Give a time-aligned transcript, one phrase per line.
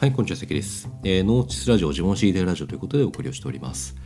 [0.00, 0.88] はい、こんにちは、関です。
[1.04, 3.96] えー、ノーチスラジオ、自問 CD ラジオということでお送りをしております。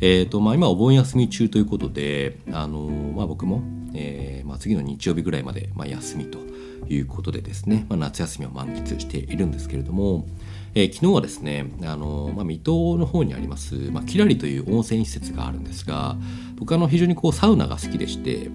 [0.00, 3.62] えーとまあ、今、お盆休み中ということで、あのー、まあ、僕も、
[3.94, 6.40] えーまあ、次の日曜日ぐらいまで、まあ、休みと
[6.88, 10.26] いうことでですね、まあ、夏休みを満喫しているんですけれども、
[10.74, 16.16] えー、昨日はですね、あのー、まあ、水戸の方にあります、まあ、キラリという温泉施設があるんですが、
[16.56, 18.50] 僕あの非常にこうサウナが好きでして、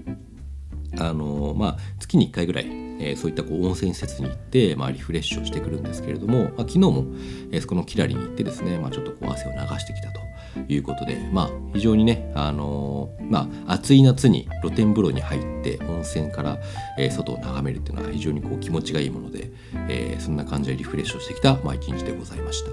[1.00, 7.05] あのまあ、月に1回ぐらいえー、そういったこう温泉施設に行って、まあ、リフレッシュをしてくるんですけれども、まあ、昨日も、
[7.52, 10.22] えー、そこのキラリに行ってですね、まあ、ちょっとこう汗を流してきたと
[10.68, 16.59] いうことで、まあ、非常にね、あのー、まあ、暑い夏に露天風呂に入って温泉から、
[17.00, 19.52] えー、外を眺めるっていうのは非常にこう気持ちがいいもので、
[19.90, 22.72] えー、そんな感じでリフレッシュをしてきた、まあ、一日でございました。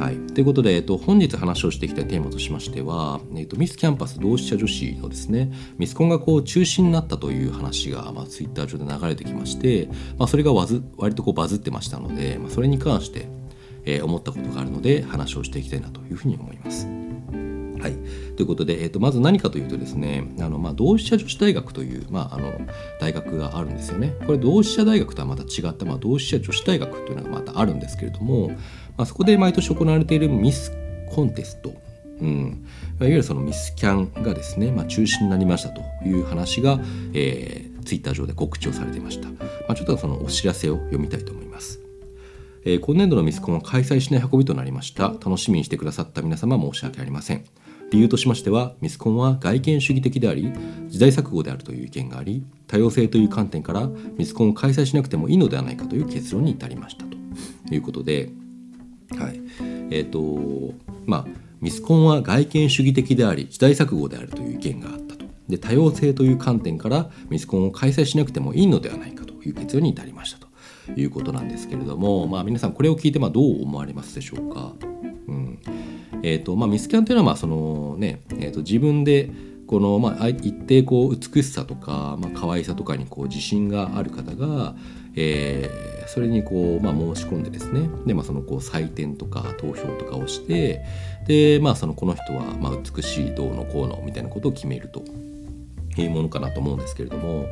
[0.00, 13.28] はい、ということで、えっと、本日話をしていきたいテーマとしましては、えっと、ミスキャンパス同志社女子のですねミスコンがこう中止になったという話が、まあ、ツイッター上で流れてきまして、まあ、それがわず割とこうバズってましたので、まあ、それに関して、
[13.84, 16.88] えー、思ったことがあるので話をしていきたいなというふうに思います。
[17.80, 17.96] はい、
[18.36, 22.52] ということで、えー、とまず何かというとですねあの、まあ、同志社女子大学という、まあ、あの
[23.00, 24.14] 大学があるんですよね。
[24.26, 28.52] これ同志社大学とはまた違った、まあ、同志社女子大学というのがまたあるんですけれども、
[29.00, 30.76] まあ、そこで毎年行われているミス
[31.08, 31.72] コンテスト。
[32.20, 32.66] うん、
[33.00, 36.78] いわゆるそのミスキャンがですね、まあ、中止になりましたという話が、
[37.14, 39.36] えー、ツイッター上で告知をされていました、ま
[39.70, 41.80] あ、ちょっとそのお知らせを読みたいと思います、
[42.66, 45.04] えー、今年度のミスコンは開催しない運びとなりました。
[45.04, 47.46] 楽しみにしてくださった皆様申し訳ありません。
[47.90, 50.52] 理由としましてはミスコンは外見主義的であり
[50.88, 58.30] 時代錯誤であるという意見があり多様性という観点からミスコンを開催しなくてもいいのではないかという結論に至りましたということで
[59.24, 59.40] はい。
[59.90, 60.74] えーと
[61.06, 61.26] まあ、
[61.60, 65.26] ミスコンは外見主義的であり時代錯誤であるという意見があったと。
[65.48, 70.48] で多様性という観点からミスコンを開催しなくてもいいのではないかという結論に至りましたと。
[70.96, 74.72] いうことなんですけれども、まあ、皆さんこれを聞いてまあどう思われますでしょうか？
[75.28, 75.58] うん。
[76.24, 79.30] えーとまあ、ミスキャンというのはまあその、ねえー、と自分で
[79.68, 84.74] この、まあ、一定こう美しさとか、まあ可愛さとかにこう自信がある方が、
[85.14, 87.88] えー、それにこう、まあ、申し込んでですね。
[88.04, 90.84] で、まあ、そのこう採点とか投票とかをして
[91.26, 95.04] で、まあ、そのこの人はまあ美しいどうのこうのみたいなことを決めると。
[95.98, 97.46] いうものかなと思うんですけれども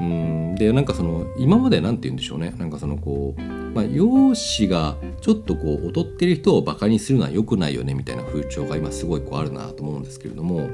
[0.00, 10.68] うんでなんかその今まで何て言うんでしょうねなんかそのこう、まあ、容姿がちょっとこう劣ってる人をバカにするのは良くないよねみたいな風潮が今すごいこうあるなと思うんですけれども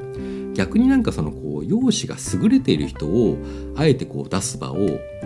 [0.54, 3.36] 逆になんかそのこう容姿が優れている人を
[3.76, 4.78] あえてこう出す場を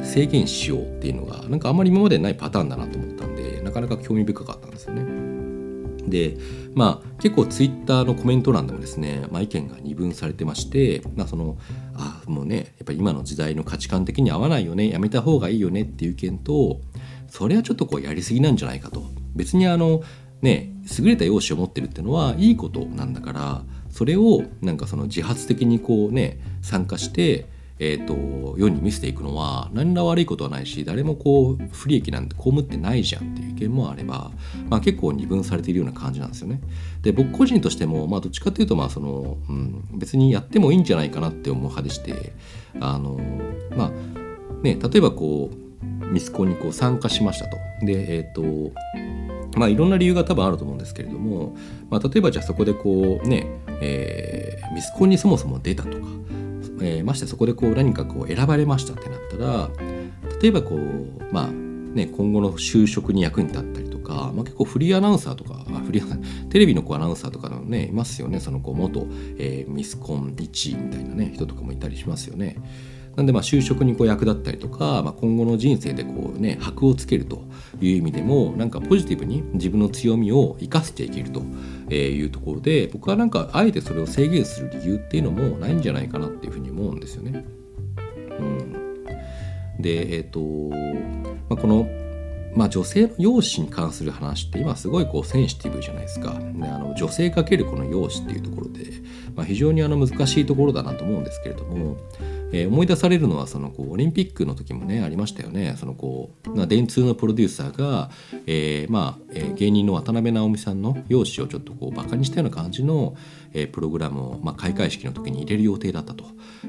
[0.03, 5.20] 制限しようっていうのがなんかあんまり今までないパターンだなと思ったんでなかなか興味深かったんですよね。
[6.11, 6.37] で
[6.75, 11.57] まあ結構ツイッターのコメント欄でもですね、まあ、意見が二分されてまして、まあ、その
[11.95, 16.81] あもうねやっぱり今の時代の価値観的に合わないよねやめた方がいいよねっていう意見と
[17.29, 19.05] それはちょっとこうやりすぎなんじゃないかと。
[19.35, 20.03] 別にあの
[20.43, 27.47] ね優れた容姿を持ってるっていうのはいいことなんだからそれをなんかその自発的にこうね参加して
[27.83, 34.33] えーと、世に見せていくのは何ら悪いことはないし誰もこう不利益なんて被ってないじゃんっていう意見もあれば、
[34.69, 36.61] まあ、結構二分されているような感じなんですよね。
[37.01, 42.35] で僕個人としても、まあ、どっちかというとまあその、うん、別にやってもいいんじゃないかなって思う派でして
[42.81, 43.19] あの
[43.75, 43.91] まあ
[44.63, 47.57] ね例えばこうミスコンにこう参加しましたと。
[47.81, 48.73] でえっ、ー、と
[49.59, 51.57] まあいろんな理由が多分あると思うんですけれども、
[51.89, 53.47] まあ、例えばじゃあそこでこうね、
[53.81, 56.20] えー、ミスコンにそもそも出たとか
[56.83, 59.71] えー、ましてそこでこう何かこう選ばれましたってなったら
[60.41, 65.55] 例えばこうまあね今後の就職に役に立ったりとか、まあ、結構フリーアナウンサーとか
[65.85, 69.07] フリー テレビのこうアナウンサーとかのねいますよねそのこう元、
[69.39, 72.57] えー、ミスコン1みたいなね人とかもいたりしますよね。
[73.17, 77.43] なんでまあ就職にこう役立ったりとか、まあ、今後の人生でこうね箔をつけると
[77.81, 81.41] いう意味でもなんかポジティブに自分の強みを生かしていけると
[81.93, 87.45] いうところで僕はなんかあえてそれを制限する理由っていうのもないんじゃないかなっていうふうに思うんですよね。
[88.39, 89.03] うん、
[89.79, 90.41] でえっ、ー、と、
[91.49, 91.89] まあ、この
[92.55, 96.33] まあ、女性の容姿に関する話って今すごいこうセンシティブじゃないですか。
[96.33, 98.87] であの女性かけるこの容姿っていうところで、
[99.37, 101.97] まあ、非常にあの難しいところだなと思うんですけれども、
[102.53, 108.11] えー、思い出されるのはそのこうオリンピックの時もねありましたよねそのこう、まあ、電通のプロデューサーが、
[108.47, 113.17] えーまあえー、芸人の渡辺直美さんの容姿をちょっとこうバカにしたような感じの、
[113.53, 116.25] えー、プログラムを、まあ、開会式の時に入れる予定だったと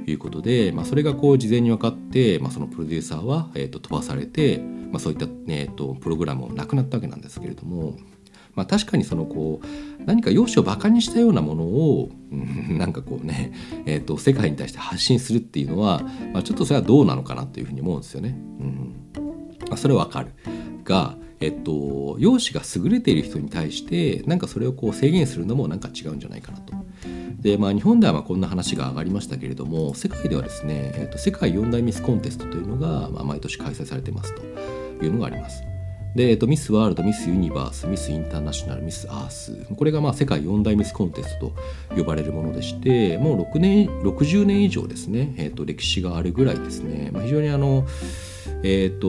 [0.05, 7.97] いうことで、まあ、それがこう事前に分かって、まあ、そのプロデューサーは、えー、と飛ばされて、まあ、そういった、えー、とプログラムもなくなったわけなんですけれども。
[8.55, 13.53] まあ、確かにそのこう何か容姿をバカにしたようなものを、うん、なんかこうね、
[13.85, 16.01] えーと、世界に対して発信するっていうのは、
[16.33, 18.29] まあ、ちょっとそれはどうなのかなというふうに思うんですよね。
[18.59, 18.95] うん
[19.69, 20.31] まあ、それはわかる
[20.83, 26.73] が、えっと、容姿が優れている人に対してなんかそれをこう制限するのもなんか違うんじゃないかなと。
[27.41, 34.43] でまあ、日本ではまあこんな話が上がりましたけれども世界ではですね、えっと、世界四大ミスコンテストというのが、まあ、毎年開催されてますと
[35.03, 35.70] いうのがあります。
[36.15, 39.65] で、えっと、ミスワールド、ミスユニバース、ミスインターナショナル、ミスアース。
[39.75, 41.53] これがまあ世界四大ミスコンテスト
[41.89, 47.85] と呼ばれるものでして、もう6年、60年以上ですね、えっと、歴史があるぐらいですね、まあ、非常にあの、
[48.63, 49.07] えっ、ー、と、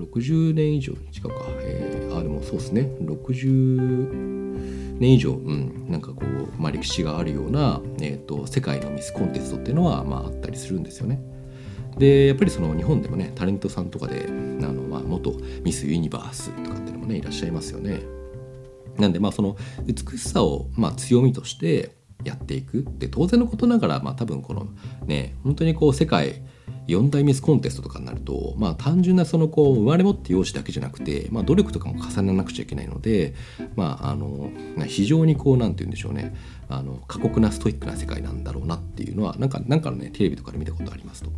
[0.00, 11.20] 60年以上違うか、えー、あ、でもそうですね、60年以上、うん、なんかこう、まあ、歴史があるような、えーと、世界のミスコンテストっていうのは、まあ、あったりするんですよね。
[11.98, 15.32] でやっぱりその日本でもねタレントさんとかであの、まあ、元
[15.64, 18.02] ミスユニバースとかっていうのもねいらっしゃいますよね。
[18.98, 19.56] なんでまあその
[19.86, 24.68] 美しさをまあ強みとしてやっていくで当然のことながらまあ多分この
[25.06, 26.42] ね本当にこう世界
[26.88, 33.34] 4大ミスコンテストとかになると、まあ、単純なそのこう生まれ持って容姿だけじゃなくて、まあ、努力とかも重ねなくちゃいけないので、
[33.76, 34.50] まあ、あの
[34.86, 36.34] 非常にこうなんて言うんでしょうね
[36.68, 41.30] あの過酷なストイックな世界なんだろうなっていうのはなんかなんかのねテレビとかで見たことありますと。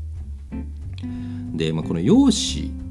[1.52, 2.83] で、まあ、この容姿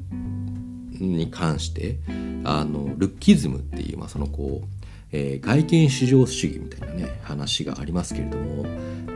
[1.12, 1.96] に関して
[2.44, 4.66] あのルッキズムっていう、まあ、そのこう
[5.16, 8.64] えー、外見至上主義みたいなね話がありますけれども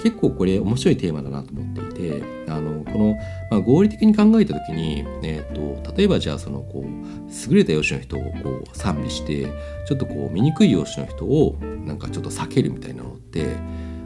[0.01, 3.17] 結構これ面白いテーマだなと思っていてあのこの、
[3.51, 9.49] まあ、合理的に考えた時に、えーと、例えばじゃあそのこう優れた容姿の人をこう賛美して
[9.89, 13.57] ちょっとこう醜い容姿の人をなんかちょっと避けるみたいなのって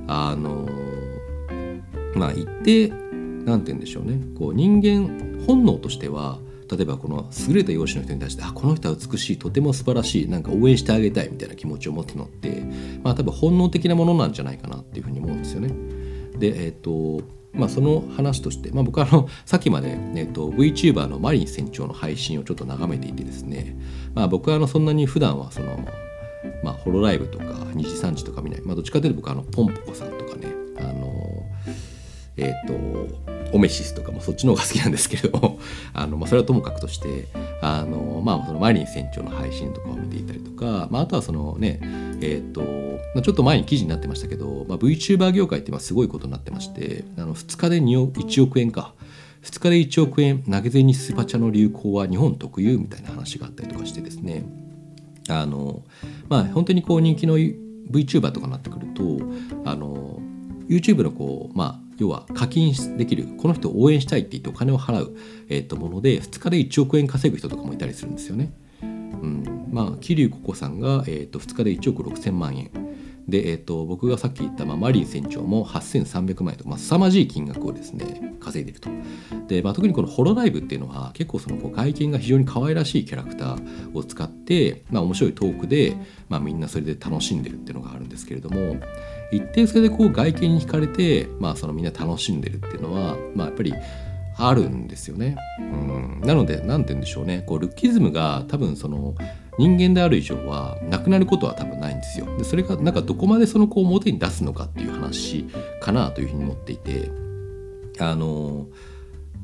[0.06, 0.66] あの
[2.14, 4.18] まあ一定なんて言うんでしょうね。
[4.38, 6.38] こう人間本能としては
[6.74, 12.62] 例えばこの優れた容姿の人に対してあこの人は美しいとても素晴らしいなんか応援してあげたいみたいな気持ちを持つのって
[13.02, 15.74] まあ多分本能的なものなんじゃないかなっていうふうに思うんですよね。
[16.38, 23.76] でえっ、ー、とまあ、その話として、まあ、僕はあのさっきまで、えーと、VTuber のマリン船長の配信をちょっと眺めていてですね、
[24.14, 25.86] まあ、僕はあのそんなに普段はその、
[26.62, 30.46] まあ、ホロライブとか2時3時とか見ない、まあ、どっちかというと僕はあのポンポコさんとかね
[30.78, 31.44] あの
[32.38, 35.58] えっ、ー、とオメシスとかもそっちの方が好きなんですけれども
[35.94, 37.28] あの、まあ、それはともかくとして
[37.60, 41.80] あの、まあ、そのマリン船長の配信とかを見ていたりとか、まあ、あとはそのね
[42.20, 42.62] えっ、ー、と、
[43.14, 48.94] まあ、ちょっと前に記事になってましたけど、まあ、VTuber 業界って今すごいことになってましてあの2日で2億1億円か。
[49.42, 54.44] 2日で1億円投げ銭スパチャの流行は日本特有みたいな話があったりとかしてですね。
[55.28, 55.82] あの
[56.28, 59.02] まあ本当にこう人気の VTuber とかになってくると
[59.64, 60.20] あの
[60.68, 65.16] YouTube のこうまあ要は課金できるこの人を応援したいって言ってお金を払う、
[65.48, 68.52] えー、ともので2日で1億円稼ぐ人とかもいたりするんですよね。
[68.82, 72.70] うん、まあ桐生ココさんが、えー、と2日で1億6,000万円
[73.28, 78.90] で、えー、と僕がさっき言った、まあ、マリン船長も8300万円と、まあ、凄まじい金額をですね稼いでると。
[79.48, 85.96] で、まあ、特にこのホロライブっていうのは結構そのこう外見が非常に可愛らしいキャラクターを使って、まあ、面白いトークで、
[86.28, 88.76] まあ、みんなそれで楽しんでるっていうのがあるんですけれども
[89.32, 93.74] 一定それでこう外見に惹かれて、まあ、そのみんな楽しんでるっていうのは、まあ、やっぱり
[94.36, 95.36] あるんですよね。
[95.58, 99.14] うん、なので何て言うんでしょうねこうルッキズムが多分その
[99.58, 102.26] 人間である以上はなくなることは多分ないんですよ。
[102.38, 105.46] でそれがなんかどこまでその子を表に出すのかっていう話
[105.80, 107.10] かなというふうに思っていて
[107.98, 108.66] あの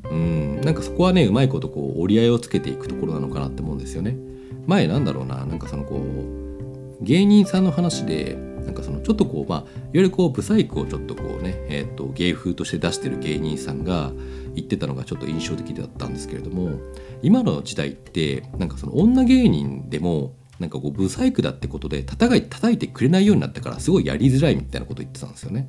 [0.09, 4.17] うんなんかそこはねうまいことこう折り合いをつけていくところなのかなって思うんですよね。
[4.65, 8.37] 前なんだろうななんかそのこう芸人さんの話で
[8.69, 14.11] なんかそのちょっとこうまあいわゆるこうブサイクをちょっとこうね、えー、と芸風として出してる芸人さんが
[14.53, 16.79] 言ってたのがちょっと印象的だったんですけれども
[17.23, 25.67] 今の時代ってなんかその女芸人でもなんかこうブサイクだってことで叩い叩いてくれないようになったからすごいやりづらいみたいなことを言ってたんですよね。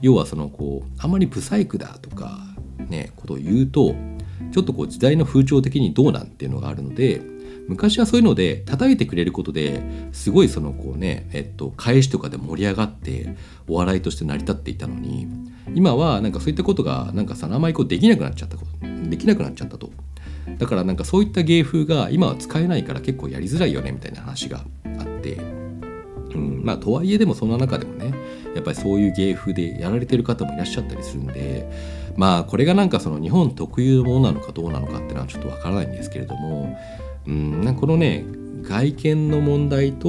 [0.00, 2.38] 要はそのこうあまりブサイクだとか
[2.88, 3.94] ねことを言うと
[4.52, 7.22] ちょっとこう時代の風潮的にどうなんっていうのがあるので
[7.68, 9.80] 昔はそういうので叩いてくれることで
[10.12, 13.36] すごいそのこうね、えっと、返しとかで盛り上がって
[13.68, 15.28] お笑いとして成り立っていたのに
[15.74, 19.90] 今はなんかそういったことがなんかさあまりこうできなくなっちゃったことできなくなっちゃったと。
[20.58, 24.64] だからなんかそういった芸風が今は使えないから結構やりづらいよねみたいな話が
[24.98, 25.34] あって、
[26.34, 28.14] うん、まあとはいえでもそんな中でもね
[28.54, 31.70] やっぱりそういう芸風でやられてる方もいらっしゃったりするんで
[32.16, 36.76] まあこれがなんかその日本特有のものなのかどうなのかっていうのはちょっとわからないんですけれども
[37.26, 38.24] うん、このね
[38.62, 40.08] 外見の問題と、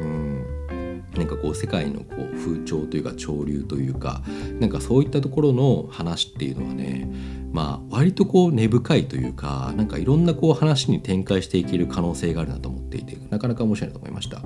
[0.00, 4.22] うん、なんかこう世界のこう風潮というか潮流というか
[4.60, 7.08] なんかそういったところの話っていうのはね
[7.52, 14.40] まあ割とこう根深いというかなんかいろんなこう話に展開していける可能性があるなと思っていてなかなか面白いなと思いました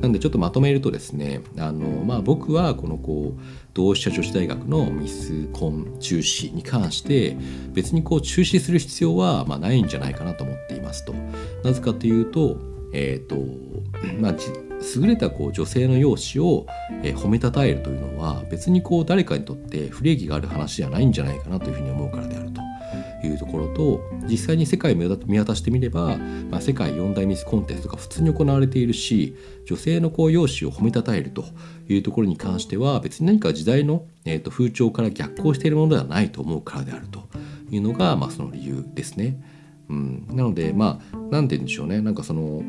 [0.00, 3.40] なんでちょっとまとめるとですねあのまあ僕はこのこう
[3.74, 7.36] 同志社女子大学のミスコン中止に関して
[7.72, 11.14] 別にこう中止する必要はまあないんじゃないかなと思っていますと
[11.64, 12.58] なぜかというと
[12.92, 13.36] えっ、ー、と
[14.20, 14.34] まあ
[14.96, 16.66] 優れたこう女性の容姿を、
[17.02, 22.69] え褒めたたえるというのは別にこう誰かにとって不利益がある話じゃないんじゃないかなというふうに思うからであると。
[23.26, 26.16] いうところと実際に世界を見渡してみれば、
[26.50, 29.36] まあ、世界四大ミスコンテストが普通に行われているし
[29.66, 31.44] 女性のこう容姿を褒めたたえると
[31.88, 37.28] いうところに関しては別に何か時代の、えー、と風潮から逆行しているものではないと思うからであると
[37.70, 39.40] いうのが、まあ、その理由ですね。
[39.88, 42.62] うん、なのでまあ何て言うんでしょうねなんかその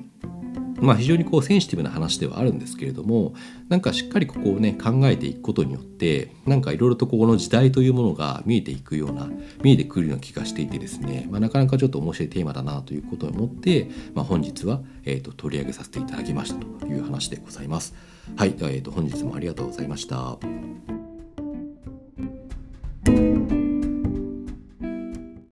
[0.82, 3.34] まあ、非常にこうセンシティブな話ではあるんですけれども
[3.70, 9.30] なんかしっかりここをね考えていくことによってなんかいろいろとここの時代というものが見えていくような
[9.64, 17.94] 見えてくるような気がしていてですね、まあ、なかなかちょっと面白いテーマだなということを思って、まあ、本日は、えーと、取り上げさせていただきましたという話でございます。
[18.36, 21.01] はい、えーと、と本日もありがとうございました。